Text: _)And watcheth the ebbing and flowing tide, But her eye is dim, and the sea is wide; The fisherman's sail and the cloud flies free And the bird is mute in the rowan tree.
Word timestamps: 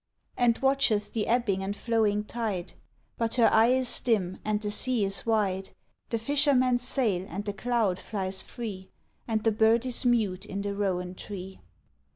_)And 0.35 0.57
watcheth 0.63 1.13
the 1.13 1.27
ebbing 1.27 1.61
and 1.61 1.75
flowing 1.77 2.23
tide, 2.23 2.73
But 3.19 3.35
her 3.35 3.51
eye 3.53 3.67
is 3.73 4.01
dim, 4.01 4.39
and 4.43 4.59
the 4.59 4.71
sea 4.71 5.05
is 5.05 5.27
wide; 5.27 5.75
The 6.09 6.17
fisherman's 6.17 6.81
sail 6.81 7.23
and 7.29 7.45
the 7.45 7.53
cloud 7.53 7.99
flies 7.99 8.41
free 8.41 8.89
And 9.27 9.43
the 9.43 9.51
bird 9.51 9.85
is 9.85 10.03
mute 10.03 10.43
in 10.43 10.63
the 10.63 10.73
rowan 10.73 11.13
tree. 11.13 11.59